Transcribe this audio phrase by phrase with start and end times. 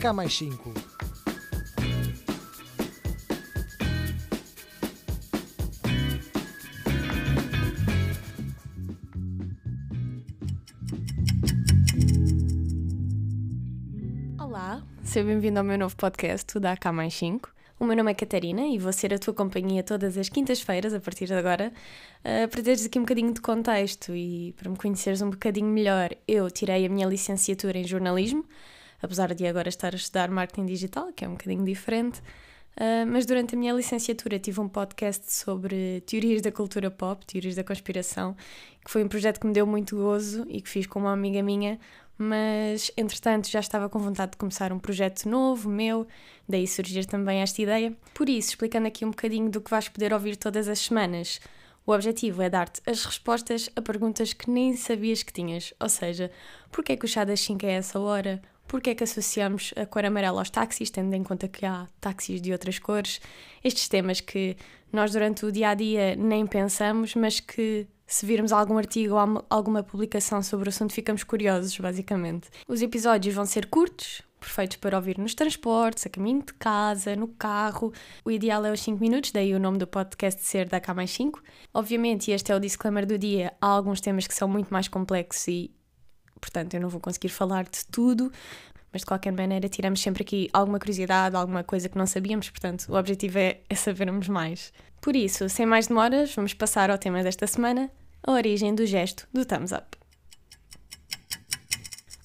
[0.00, 0.72] Cá Mais 5.
[14.38, 17.52] Olá, seja bem-vindo ao meu novo podcast, da Cá Mais 5.
[17.78, 21.00] O meu nome é Catarina e vou ser a tua companhia todas as quintas-feiras, a
[21.00, 21.70] partir de agora,
[22.24, 26.08] uh, para teres aqui um bocadinho de contexto e para me conheceres um bocadinho melhor.
[26.26, 28.46] Eu tirei a minha licenciatura em jornalismo,
[29.02, 32.20] apesar de agora estar a estudar marketing digital, que é um bocadinho diferente.
[32.76, 37.54] Uh, mas durante a minha licenciatura tive um podcast sobre teorias da cultura pop, teorias
[37.54, 38.36] da conspiração,
[38.84, 41.42] que foi um projeto que me deu muito gozo e que fiz com uma amiga
[41.42, 41.78] minha,
[42.16, 46.06] mas entretanto já estava com vontade de começar um projeto novo, meu,
[46.48, 47.96] daí surgir também esta ideia.
[48.14, 51.40] Por isso, explicando aqui um bocadinho do que vais poder ouvir todas as semanas.
[51.86, 56.30] O objetivo é dar-te as respostas a perguntas que nem sabias que tinhas, ou seja,
[56.70, 58.40] porquê é que o chá das 5 é essa hora?
[58.70, 62.40] Porque é que associamos a cor amarela aos táxis, tendo em conta que há táxis
[62.40, 63.20] de outras cores,
[63.64, 64.56] estes temas que
[64.92, 69.44] nós durante o dia a dia nem pensamos, mas que se virmos algum artigo ou
[69.50, 72.48] alguma publicação sobre o assunto ficamos curiosos, basicamente.
[72.68, 77.26] Os episódios vão ser curtos, perfeitos para ouvir nos transportes, a caminho de casa, no
[77.26, 77.92] carro.
[78.24, 81.10] O ideal é os 5 minutos, daí o nome do podcast ser da K mais
[81.10, 81.42] 5.
[81.74, 84.86] Obviamente, e este é o disclaimer do dia, há alguns temas que são muito mais
[84.86, 85.72] complexos e
[86.40, 88.32] portanto eu não vou conseguir falar de tudo,
[88.92, 92.86] mas de qualquer maneira tiramos sempre aqui alguma curiosidade, alguma coisa que não sabíamos, portanto
[92.88, 94.72] o objetivo é, é sabermos mais.
[95.00, 97.90] Por isso, sem mais demoras, vamos passar ao tema desta semana,
[98.22, 100.00] a origem do gesto do thumbs up.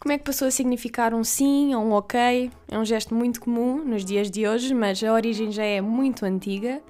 [0.00, 2.50] Como é que passou a significar um sim ou um ok?
[2.68, 6.26] É um gesto muito comum nos dias de hoje, mas a origem já é muito
[6.26, 6.82] antiga.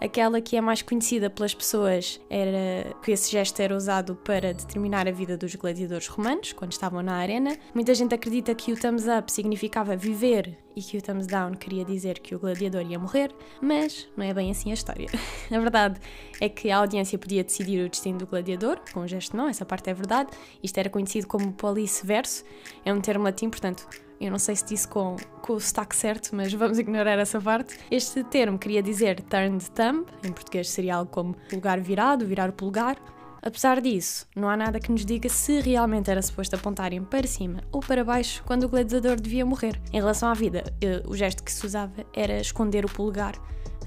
[0.00, 5.08] Aquela que é mais conhecida pelas pessoas era que esse gesto era usado para determinar
[5.08, 7.56] a vida dos gladiadores romanos quando estavam na arena.
[7.74, 11.84] Muita gente acredita que o thumbs up significava viver e que o thumbs down queria
[11.84, 15.08] dizer que o gladiador ia morrer, mas não é bem assim a história.
[15.50, 16.00] a verdade
[16.40, 19.64] é que a audiência podia decidir o destino do gladiador, com o gesto não, essa
[19.64, 20.30] parte é verdade.
[20.62, 22.44] Isto era conhecido como police verso,
[22.84, 23.86] é um termo latim, portanto
[24.20, 27.78] eu não sei se disse com, com o sotaque certo, mas vamos ignorar essa parte.
[27.90, 32.52] Este termo queria dizer turned thumb, em português seria algo como polegar virado, virar o
[32.52, 32.96] polegar.
[33.42, 37.62] Apesar disso, não há nada que nos diga se realmente era suposto apontarem para cima
[37.70, 39.80] ou para baixo quando o gladiador devia morrer.
[39.92, 43.34] Em relação à vida, eh, o gesto que se usava era esconder o polegar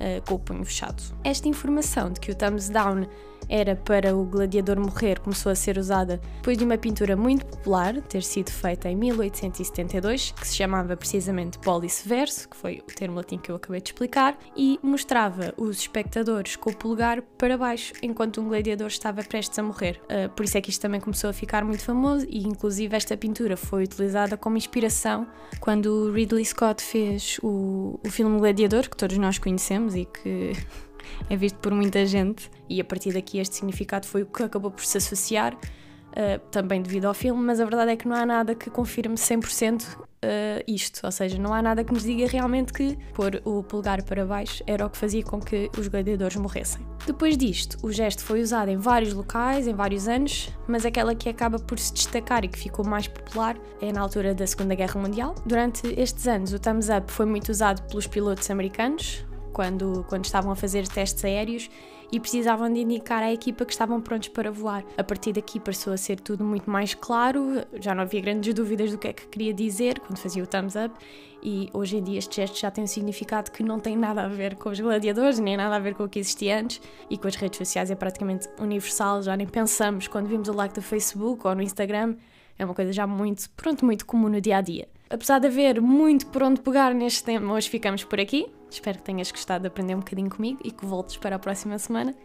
[0.01, 1.01] uh, com o punho fechado.
[1.23, 3.07] Esta informação de que o thumbs down
[3.49, 8.01] era para o gladiador morrer começou a ser usada depois de uma pintura muito popular
[8.01, 13.17] ter sido feita em 1872, que se chamava precisamente Polis Verso, que foi o termo
[13.17, 17.93] latim que eu acabei de explicar, e mostrava os espectadores com o polegar para baixo
[18.01, 20.01] enquanto um gladiador estava prestes a morrer.
[20.03, 23.17] Uh, por isso é que isto também começou a ficar muito famoso e inclusive esta
[23.17, 25.27] pintura foi utilizada como inspiração
[25.59, 30.53] quando Ridley Scott fez o, o filme Gladiador, que todos nós conhecemos e que
[31.29, 34.71] é visto por muita gente, e a partir daqui este significado foi o que acabou
[34.71, 38.25] por se associar, uh, também devido ao filme, mas a verdade é que não há
[38.25, 42.27] nada que confirme 100% uh, eh, isto, ou seja, não há nada que nos diga
[42.27, 46.37] realmente que pôr o polegar para baixo era o que fazia com que os gladiadores
[46.37, 46.85] morressem.
[47.05, 51.27] Depois disto, o gesto foi usado em vários locais, em vários anos, mas aquela que
[51.27, 55.01] acaba por se destacar e que ficou mais popular é na altura da Segunda Guerra
[55.01, 55.33] Mundial.
[55.45, 60.51] Durante estes anos, o thumbs up foi muito usado pelos pilotos americanos, quando, quando estavam
[60.51, 61.69] a fazer testes aéreos
[62.11, 64.83] e precisavam de indicar à equipa que estavam prontos para voar.
[64.97, 68.91] A partir daqui passou a ser tudo muito mais claro, já não havia grandes dúvidas
[68.91, 70.93] do que é que queria dizer quando fazia o thumbs up
[71.41, 74.27] e hoje em dia este gesto já tem um significado que não tem nada a
[74.27, 77.27] ver com os gladiadores, nem nada a ver com o que existia antes e com
[77.27, 81.47] as redes sociais é praticamente universal, já nem pensamos quando vimos o like do Facebook
[81.47, 82.15] ou no Instagram,
[82.59, 84.87] é uma coisa já muito, pronto, muito comum no dia a dia.
[85.09, 88.47] Apesar de haver muito por onde pegar neste tema, hoje ficamos por aqui.
[88.71, 91.77] Espero que tenhas gostado de aprender um bocadinho comigo e que voltes para a próxima
[91.77, 92.15] semana.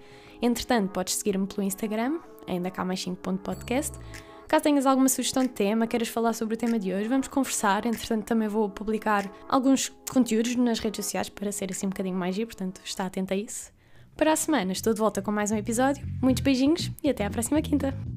[0.41, 3.99] Entretanto, podes seguir-me pelo Instagram, ainda cá mais 5.podcast.
[4.47, 7.85] Caso tenhas alguma sugestão de tema, queiras falar sobre o tema de hoje, vamos conversar.
[7.85, 12.37] Entretanto, também vou publicar alguns conteúdos nas redes sociais para ser assim um bocadinho mais
[12.37, 13.73] giro, portanto, está atento a isso.
[14.17, 16.07] Para a semana, estou de volta com mais um episódio.
[16.23, 18.16] Muitos beijinhos e até à próxima quinta.